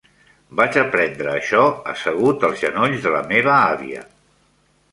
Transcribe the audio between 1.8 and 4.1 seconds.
assegut als genolls de la meva àvia.